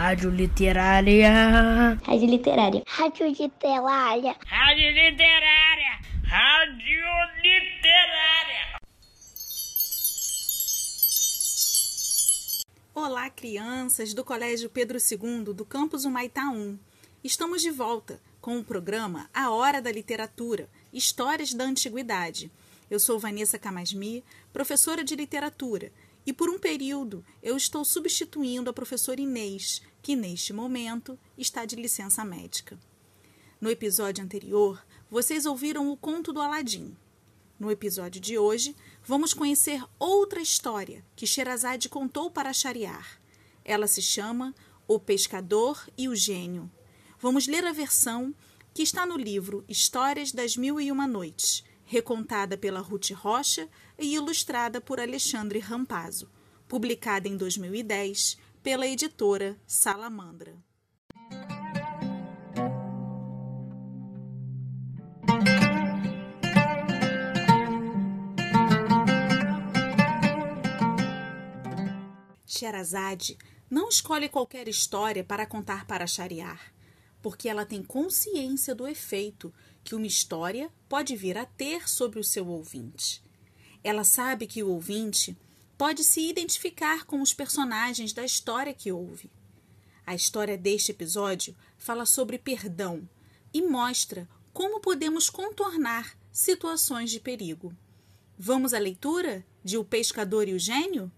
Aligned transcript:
Rádio 0.00 0.30
Literária. 0.30 1.28
Rádio 2.06 2.26
Literária. 2.26 2.82
Rádio 2.86 3.26
Literária. 3.26 4.34
Rádio 4.46 4.90
Literária. 4.92 6.00
Rádio 6.24 7.04
Literária. 7.42 8.80
Olá, 12.94 13.28
crianças 13.28 14.14
do 14.14 14.24
Colégio 14.24 14.70
Pedro 14.70 14.96
II 14.96 15.52
do 15.52 15.66
campus 15.66 16.06
Humaitá 16.06 16.48
1. 16.48 16.78
Estamos 17.22 17.60
de 17.60 17.70
volta 17.70 18.22
com 18.40 18.58
o 18.58 18.64
programa 18.64 19.28
A 19.34 19.50
Hora 19.50 19.82
da 19.82 19.92
Literatura, 19.92 20.66
Histórias 20.90 21.52
da 21.52 21.64
Antiguidade. 21.64 22.50
Eu 22.90 22.98
sou 22.98 23.18
Vanessa 23.18 23.58
Camasmi, 23.58 24.24
professora 24.50 25.04
de 25.04 25.14
literatura, 25.14 25.92
e 26.26 26.32
por 26.32 26.48
um 26.48 26.58
período 26.58 27.22
eu 27.42 27.54
estou 27.56 27.84
substituindo 27.84 28.70
a 28.70 28.72
professora 28.72 29.20
Inês, 29.20 29.82
que 30.02 30.16
neste 30.16 30.52
momento 30.52 31.18
está 31.36 31.64
de 31.64 31.76
licença 31.76 32.24
médica. 32.24 32.78
No 33.60 33.70
episódio 33.70 34.24
anterior, 34.24 34.84
vocês 35.10 35.44
ouviram 35.44 35.90
o 35.90 35.96
conto 35.96 36.32
do 36.32 36.40
Aladim. 36.40 36.96
No 37.58 37.70
episódio 37.70 38.20
de 38.20 38.38
hoje, 38.38 38.74
vamos 39.04 39.34
conhecer 39.34 39.84
outra 39.98 40.40
história 40.40 41.04
que 41.14 41.26
Sherazade 41.26 41.88
contou 41.88 42.30
para 42.30 42.54
Shariar. 42.54 43.20
Ela 43.62 43.86
se 43.86 44.00
chama 44.00 44.54
O 44.88 44.98
Pescador 44.98 45.86
e 45.96 46.08
o 46.08 46.16
Gênio. 46.16 46.70
Vamos 47.18 47.46
ler 47.46 47.66
a 47.66 47.72
versão 47.72 48.34
que 48.72 48.82
está 48.82 49.04
no 49.04 49.16
livro 49.16 49.62
Histórias 49.68 50.32
das 50.32 50.56
Mil 50.56 50.80
e 50.80 50.90
Uma 50.90 51.06
Noites, 51.06 51.62
recontada 51.84 52.56
pela 52.56 52.80
Ruth 52.80 53.10
Rocha 53.10 53.68
e 53.98 54.14
ilustrada 54.14 54.80
por 54.80 54.98
Alexandre 54.98 55.58
Rampazzo, 55.58 56.30
publicada 56.66 57.28
em 57.28 57.36
2010 57.36 58.38
pela 58.62 58.86
editora 58.86 59.58
Salamandra. 59.66 60.54
Sherazade 72.46 73.38
não 73.70 73.88
escolhe 73.88 74.28
qualquer 74.28 74.68
história 74.68 75.24
para 75.24 75.46
contar 75.46 75.86
para 75.86 76.06
Shariar, 76.06 76.74
porque 77.22 77.48
ela 77.48 77.64
tem 77.64 77.82
consciência 77.82 78.74
do 78.74 78.86
efeito 78.86 79.52
que 79.82 79.94
uma 79.94 80.06
história 80.06 80.70
pode 80.86 81.16
vir 81.16 81.38
a 81.38 81.46
ter 81.46 81.88
sobre 81.88 82.20
o 82.20 82.24
seu 82.24 82.46
ouvinte. 82.46 83.22
Ela 83.82 84.04
sabe 84.04 84.46
que 84.46 84.62
o 84.62 84.68
ouvinte 84.68 85.34
pode 85.80 86.04
se 86.04 86.28
identificar 86.28 87.06
com 87.06 87.22
os 87.22 87.32
personagens 87.32 88.12
da 88.12 88.22
história 88.22 88.74
que 88.74 88.92
ouve. 88.92 89.30
A 90.06 90.14
história 90.14 90.58
deste 90.58 90.90
episódio 90.90 91.56
fala 91.78 92.04
sobre 92.04 92.36
perdão 92.36 93.08
e 93.50 93.62
mostra 93.62 94.28
como 94.52 94.80
podemos 94.80 95.30
contornar 95.30 96.18
situações 96.30 97.10
de 97.10 97.18
perigo. 97.18 97.74
Vamos 98.38 98.74
à 98.74 98.78
leitura 98.78 99.42
de 99.64 99.78
O 99.78 99.84
Pescador 99.84 100.46
e 100.48 100.52
o 100.52 100.58
Gênio? 100.58 101.10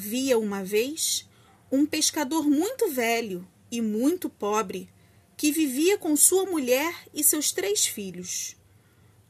Havia 0.00 0.38
uma 0.38 0.64
vez 0.64 1.28
um 1.70 1.84
pescador 1.84 2.48
muito 2.48 2.88
velho 2.88 3.46
e 3.70 3.82
muito 3.82 4.30
pobre 4.30 4.88
que 5.36 5.52
vivia 5.52 5.98
com 5.98 6.16
sua 6.16 6.46
mulher 6.46 7.06
e 7.12 7.22
seus 7.22 7.52
três 7.52 7.84
filhos. 7.84 8.56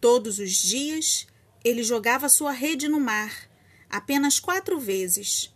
Todos 0.00 0.38
os 0.38 0.52
dias 0.52 1.26
ele 1.64 1.82
jogava 1.82 2.28
sua 2.28 2.52
rede 2.52 2.86
no 2.86 3.00
mar, 3.00 3.50
apenas 3.90 4.38
quatro 4.38 4.78
vezes, 4.78 5.52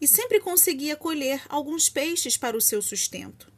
e 0.00 0.08
sempre 0.08 0.40
conseguia 0.40 0.96
colher 0.96 1.42
alguns 1.48 1.88
peixes 1.88 2.36
para 2.36 2.56
o 2.56 2.60
seu 2.60 2.82
sustento. 2.82 3.52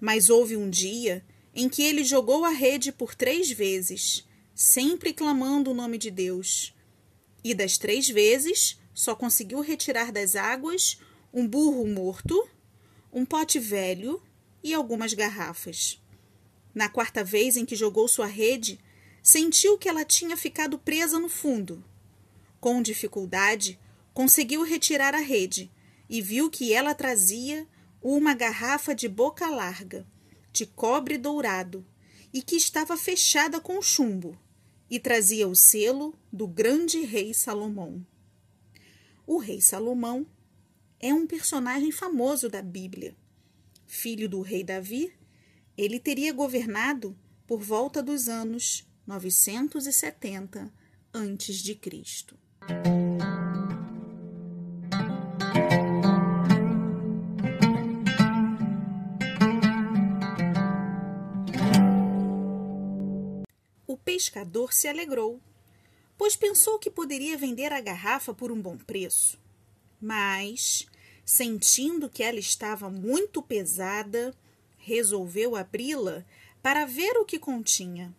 Mas 0.00 0.30
houve 0.30 0.56
um 0.56 0.68
dia 0.68 1.24
em 1.54 1.68
que 1.68 1.84
ele 1.84 2.02
jogou 2.02 2.44
a 2.44 2.50
rede 2.50 2.90
por 2.90 3.14
três 3.14 3.52
vezes, 3.52 4.26
sempre 4.52 5.12
clamando 5.12 5.70
o 5.70 5.74
nome 5.74 5.96
de 5.96 6.10
Deus. 6.10 6.74
E 7.44 7.54
das 7.54 7.78
três 7.78 8.08
vezes, 8.08 8.76
só 8.94 9.14
conseguiu 9.14 9.60
retirar 9.60 10.12
das 10.12 10.36
águas 10.36 10.98
um 11.32 11.46
burro 11.46 11.86
morto, 11.86 12.48
um 13.12 13.26
pote 13.26 13.58
velho 13.58 14.22
e 14.62 14.72
algumas 14.72 15.12
garrafas. 15.12 16.00
Na 16.72 16.88
quarta 16.88 17.24
vez 17.24 17.56
em 17.56 17.66
que 17.66 17.74
jogou 17.74 18.06
sua 18.06 18.26
rede, 18.26 18.80
sentiu 19.22 19.76
que 19.76 19.88
ela 19.88 20.04
tinha 20.04 20.36
ficado 20.36 20.78
presa 20.78 21.18
no 21.18 21.28
fundo. 21.28 21.84
Com 22.60 22.80
dificuldade, 22.80 23.78
conseguiu 24.12 24.62
retirar 24.62 25.14
a 25.14 25.18
rede 25.18 25.70
e 26.08 26.22
viu 26.22 26.48
que 26.48 26.72
ela 26.72 26.94
trazia 26.94 27.66
uma 28.00 28.34
garrafa 28.34 28.94
de 28.94 29.08
boca 29.08 29.48
larga, 29.48 30.06
de 30.52 30.66
cobre 30.66 31.18
dourado, 31.18 31.84
e 32.32 32.42
que 32.42 32.56
estava 32.56 32.96
fechada 32.96 33.60
com 33.60 33.80
chumbo, 33.80 34.38
e 34.90 35.00
trazia 35.00 35.48
o 35.48 35.54
selo 35.56 36.14
do 36.32 36.46
grande 36.46 37.00
rei 37.00 37.32
Salomão. 37.32 38.04
O 39.26 39.38
rei 39.38 39.58
Salomão 39.58 40.26
é 41.00 41.12
um 41.14 41.26
personagem 41.26 41.90
famoso 41.90 42.46
da 42.48 42.60
Bíblia. 42.60 43.16
Filho 43.86 44.28
do 44.28 44.42
rei 44.42 44.62
Davi, 44.62 45.14
ele 45.78 45.98
teria 45.98 46.30
governado 46.30 47.16
por 47.46 47.60
volta 47.60 48.02
dos 48.02 48.28
anos 48.28 48.86
970 49.06 50.70
antes 51.12 51.56
de 51.56 51.74
Cristo. 51.74 52.38
O 63.86 63.96
pescador 63.96 64.74
se 64.74 64.86
alegrou 64.86 65.40
pois 66.16 66.36
pensou 66.36 66.78
que 66.78 66.90
poderia 66.90 67.36
vender 67.36 67.72
a 67.72 67.80
garrafa 67.80 68.32
por 68.32 68.52
um 68.52 68.60
bom 68.60 68.76
preço. 68.76 69.38
Mas, 70.00 70.86
sentindo 71.24 72.08
que 72.08 72.22
ela 72.22 72.38
estava 72.38 72.88
muito 72.90 73.42
pesada, 73.42 74.34
resolveu 74.78 75.56
abri-la 75.56 76.24
para 76.62 76.84
ver 76.84 77.16
o 77.16 77.24
que 77.24 77.38
continha. 77.38 78.14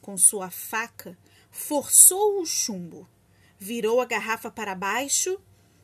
Com 0.00 0.18
sua 0.18 0.50
faca, 0.50 1.16
forçou 1.50 2.40
o 2.40 2.46
chumbo, 2.46 3.08
virou 3.58 4.00
a 4.00 4.04
garrafa 4.04 4.50
para 4.50 4.74
baixo 4.74 5.40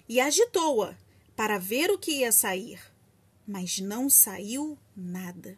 e 0.09 0.21
agitou-a 0.21 0.97
para 1.37 1.59
ver 1.59 1.91
o 1.91 1.99
que 1.99 2.19
ia 2.19 2.33
sair. 2.33 2.81
Mas 3.47 3.79
não 3.79 4.11
saiu 4.11 4.79
nada. 4.95 5.57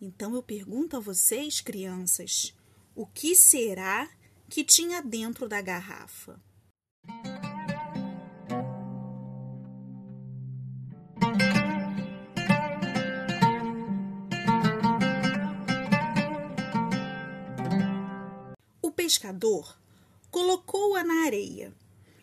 Então 0.00 0.34
eu 0.34 0.42
pergunto 0.42 0.96
a 0.96 1.00
vocês, 1.00 1.60
crianças, 1.60 2.54
o 2.94 3.06
que 3.06 3.34
será 3.34 4.08
que 4.48 4.64
tinha 4.64 5.02
dentro 5.02 5.48
da 5.48 5.60
garrafa. 5.60 6.40
O 18.80 18.90
pescador 18.90 19.78
colocou-a 20.30 21.04
na 21.04 21.24
areia 21.24 21.74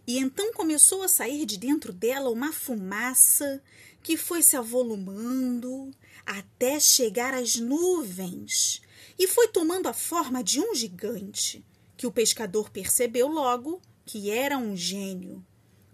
e 0.07 0.17
então 0.17 0.51
começou 0.53 1.03
a 1.03 1.07
sair 1.07 1.45
de 1.45 1.57
dentro 1.57 1.93
dela 1.93 2.29
uma 2.29 2.51
fumaça 2.51 3.61
que 4.01 4.17
foi 4.17 4.41
se 4.41 4.57
avolumando 4.57 5.91
até 6.25 6.79
chegar 6.79 7.33
às 7.33 7.55
nuvens 7.55 8.81
e 9.17 9.27
foi 9.27 9.47
tomando 9.47 9.87
a 9.87 9.93
forma 9.93 10.43
de 10.43 10.59
um 10.59 10.73
gigante 10.73 11.63
que 12.01 12.07
o 12.07 12.11
pescador 12.11 12.71
percebeu 12.71 13.27
logo 13.27 13.79
que 14.03 14.31
era 14.31 14.57
um 14.57 14.75
gênio. 14.75 15.45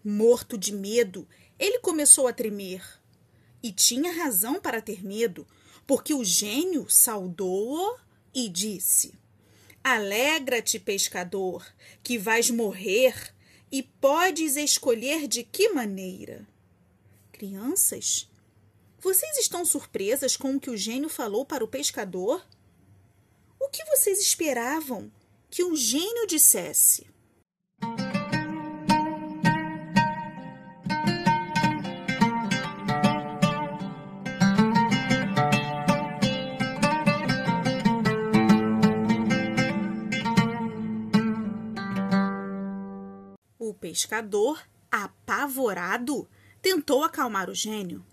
Morto 0.02 0.58
de 0.58 0.72
medo, 0.72 1.28
ele 1.60 1.80
começou 1.80 2.30
a 2.30 2.32
tremer. 2.32 2.82
E 3.62 3.74
tinha 3.74 4.14
razão 4.14 4.58
para 4.58 4.82
ter 4.82 5.04
medo, 5.04 5.46
porque 5.86 6.14
o 6.14 6.24
gênio 6.24 6.90
saudou-o 6.90 8.00
e 8.34 8.48
disse: 8.48 9.16
Alegra-te, 9.84 10.80
pescador, 10.80 11.68
que 12.02 12.18
vais 12.18 12.50
morrer 12.50 13.36
e 13.70 13.84
podes 13.84 14.56
escolher 14.56 15.28
de 15.28 15.44
que 15.44 15.74
maneira. 15.74 16.48
Crianças, 17.34 18.30
vocês 18.98 19.38
estão 19.40 19.66
surpresas 19.66 20.38
com 20.38 20.56
o 20.56 20.60
que 20.60 20.70
o 20.70 20.78
gênio 20.78 21.10
falou 21.10 21.46
para 21.46 21.66
o 21.66 21.68
pescador? 21.68 22.48
O 23.60 23.68
que 23.68 23.84
vocês 23.84 24.22
esperavam 24.22 25.12
que 25.50 25.64
um 25.64 25.76
gênio 25.76 26.28
dissesse. 26.28 27.08
O 43.58 43.74
pescador, 43.74 44.62
apavorado, 44.92 46.30
tentou 46.62 47.04
acalmar 47.04 47.50
o 47.50 47.56
gênio. 47.56 48.06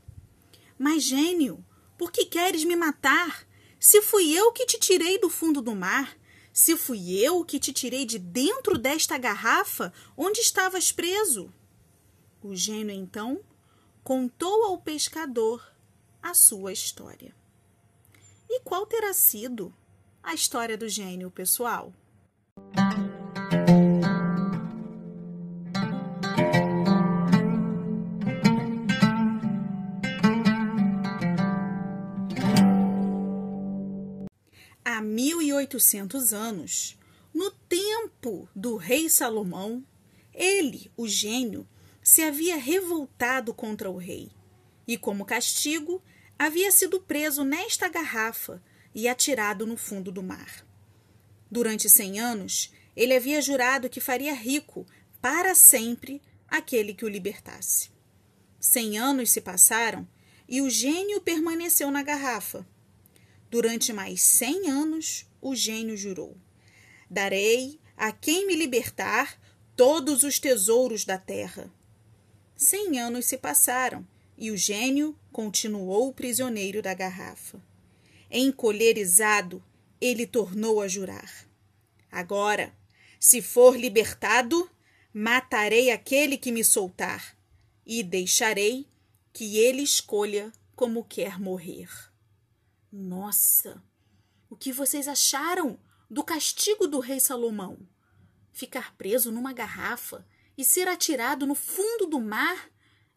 Mas, 0.78 1.02
gênio, 1.02 1.64
por 1.96 2.10
que 2.10 2.25
queres 2.25 2.64
me 2.64 2.76
matar? 2.76 3.46
Se 3.78 4.02
fui 4.02 4.32
eu 4.32 4.52
que 4.52 4.66
te 4.66 4.78
tirei 4.78 5.19
do 5.19 5.28
fundo 5.28 5.60
do 5.60 5.75
mar, 5.75 6.16
se 6.54 6.76
fui 6.76 7.18
eu 7.18 7.44
que 7.44 7.58
te 7.58 7.72
tirei 7.72 8.06
de 8.06 8.16
dentro 8.16 8.78
desta 8.78 9.18
garrafa 9.18 9.92
onde 10.16 10.38
estavas 10.38 10.92
preso. 10.92 11.52
O 12.40 12.54
gênio 12.54 12.94
então 12.94 13.40
contou 14.04 14.62
ao 14.62 14.78
pescador 14.78 15.68
a 16.22 16.32
sua 16.32 16.72
história. 16.72 17.34
E 18.48 18.60
qual 18.60 18.86
terá 18.86 19.12
sido 19.12 19.74
a 20.22 20.32
história 20.32 20.78
do 20.78 20.88
gênio, 20.88 21.28
pessoal? 21.28 21.92
Há 34.96 35.00
1800 35.00 36.32
anos, 36.32 36.96
no 37.35 37.50
tempo 37.50 38.49
do 38.55 38.76
rei 38.76 39.08
Salomão, 39.08 39.85
ele, 40.32 40.88
o 40.96 41.08
gênio, 41.08 41.67
se 42.00 42.23
havia 42.23 42.56
revoltado 42.56 43.52
contra 43.52 43.91
o 43.91 43.96
rei 43.96 44.31
e, 44.87 44.96
como 44.96 45.25
castigo, 45.25 46.00
havia 46.38 46.70
sido 46.70 47.00
preso 47.00 47.43
nesta 47.43 47.88
garrafa 47.88 48.62
e 48.94 49.08
atirado 49.08 49.67
no 49.67 49.76
fundo 49.76 50.12
do 50.12 50.23
mar. 50.23 50.64
Durante 51.50 51.90
cem 51.90 52.20
anos, 52.20 52.73
ele 52.94 53.17
havia 53.17 53.43
jurado 53.43 53.90
que 53.90 53.99
faria 53.99 54.32
rico 54.32 54.87
para 55.20 55.56
sempre 55.56 56.23
aquele 56.47 56.94
que 56.94 57.05
o 57.05 57.08
libertasse. 57.08 57.90
Cem 58.61 58.97
anos 58.97 59.32
se 59.32 59.40
passaram 59.40 60.06
e 60.49 60.62
o 60.62 60.70
gênio 60.70 61.20
permaneceu 61.20 61.90
na 61.90 62.05
garrafa. 62.05 62.64
Durante 63.54 63.92
mais 63.92 64.20
cem 64.20 64.68
anos, 64.68 65.26
o 65.40 65.54
gênio 65.54 65.96
jurou: 65.96 66.36
Darei 67.08 67.78
a 67.96 68.10
quem 68.10 68.48
me 68.48 68.56
libertar 68.56 69.40
todos 69.76 70.24
os 70.24 70.40
tesouros 70.40 71.04
da 71.04 71.18
terra. 71.18 71.72
Cem 72.56 72.98
anos 72.98 73.26
se 73.26 73.38
passaram 73.38 74.04
e 74.36 74.50
o 74.50 74.56
gênio 74.56 75.16
continuou 75.30 76.12
prisioneiro 76.12 76.82
da 76.82 76.94
garrafa. 76.94 77.62
Encolherizado, 78.28 79.62
ele 80.00 80.26
tornou 80.26 80.80
a 80.80 80.88
jurar: 80.88 81.48
Agora, 82.10 82.74
se 83.20 83.40
for 83.40 83.78
libertado, 83.78 84.68
matarei 85.12 85.92
aquele 85.92 86.36
que 86.36 86.50
me 86.50 86.64
soltar 86.64 87.38
e 87.86 88.02
deixarei 88.02 88.88
que 89.32 89.58
ele 89.58 89.82
escolha 89.82 90.52
como 90.74 91.04
quer 91.04 91.38
morrer. 91.38 91.88
Nossa, 92.96 93.82
o 94.49 94.55
que 94.55 94.73
vocês 94.73 95.08
acharam 95.08 95.81
do 96.08 96.23
castigo 96.23 96.87
do 96.87 97.00
rei 97.00 97.19
Salomão? 97.19 97.76
Ficar 98.52 98.96
preso 98.96 99.32
numa 99.32 99.52
garrafa 99.52 100.25
e 100.56 100.64
ser 100.64 100.87
atirado 100.87 101.44
no 101.44 101.56
fundo 101.56 102.06
do 102.06 102.20
mar 102.20 102.70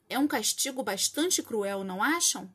é 0.09 0.17
um 0.17 0.27
castigo 0.27 0.81
bastante 0.81 1.43
cruel, 1.43 1.83
não 1.83 2.01
acham? 2.01 2.51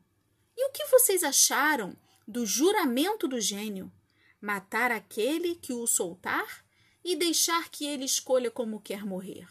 E 0.57 0.67
o 0.67 0.71
que 0.73 0.85
vocês 0.87 1.23
acharam 1.23 1.95
do 2.27 2.45
juramento 2.45 3.25
do 3.25 3.39
gênio? 3.39 3.89
Matar 4.41 4.91
aquele 4.91 5.55
que 5.55 5.71
o 5.71 5.87
soltar 5.87 6.65
e 7.05 7.15
deixar 7.15 7.69
que 7.69 7.85
ele 7.85 8.03
escolha 8.03 8.51
como 8.51 8.81
quer 8.81 9.05
morrer. 9.05 9.47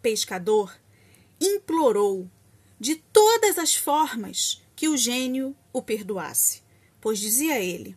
Pescador 0.00 0.78
implorou 1.40 2.30
de 2.78 2.96
todas 2.96 3.58
as 3.58 3.74
formas 3.74 4.62
que 4.74 4.88
o 4.88 4.96
gênio 4.96 5.56
o 5.72 5.82
perdoasse, 5.82 6.62
pois 7.00 7.18
dizia 7.18 7.60
ele: 7.60 7.96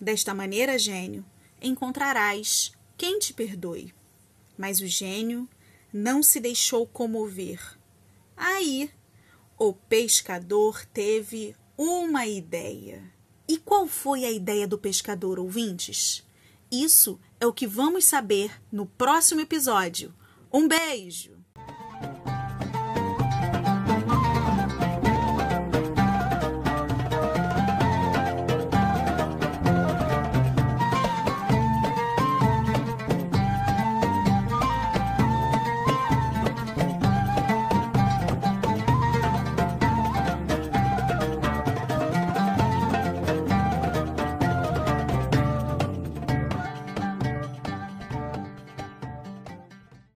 Desta 0.00 0.34
maneira, 0.34 0.78
gênio, 0.78 1.24
encontrarás 1.60 2.72
quem 2.96 3.18
te 3.18 3.32
perdoe. 3.32 3.94
Mas 4.56 4.80
o 4.80 4.86
gênio 4.86 5.48
não 5.92 6.22
se 6.22 6.40
deixou 6.40 6.86
comover. 6.86 7.78
Aí, 8.36 8.90
o 9.58 9.72
pescador 9.72 10.84
teve 10.86 11.54
uma 11.76 12.26
ideia. 12.26 13.02
E 13.46 13.58
qual 13.58 13.86
foi 13.86 14.24
a 14.24 14.30
ideia 14.30 14.66
do 14.66 14.78
pescador, 14.78 15.38
ouvintes? 15.38 16.24
Isso 16.70 17.20
é 17.38 17.46
o 17.46 17.52
que 17.52 17.66
vamos 17.66 18.04
saber 18.04 18.62
no 18.72 18.86
próximo 18.86 19.40
episódio. 19.40 20.14
Um 20.52 20.66
beijo! 20.66 21.41